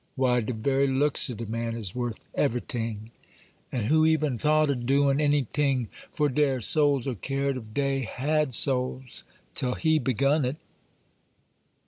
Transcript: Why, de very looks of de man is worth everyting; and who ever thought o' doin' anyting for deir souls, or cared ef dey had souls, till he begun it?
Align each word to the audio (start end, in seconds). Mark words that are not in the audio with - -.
Why, 0.15 0.39
de 0.39 0.51
very 0.53 0.87
looks 0.87 1.29
of 1.29 1.37
de 1.37 1.45
man 1.45 1.75
is 1.75 1.93
worth 1.93 2.17
everyting; 2.33 3.11
and 3.71 3.85
who 3.85 4.03
ever 4.07 4.35
thought 4.35 4.71
o' 4.71 4.73
doin' 4.73 5.19
anyting 5.21 5.89
for 6.11 6.27
deir 6.27 6.59
souls, 6.59 7.07
or 7.07 7.13
cared 7.13 7.55
ef 7.55 7.71
dey 7.71 8.05
had 8.05 8.55
souls, 8.55 9.23
till 9.53 9.75
he 9.75 9.99
begun 9.99 10.43
it? 10.43 10.57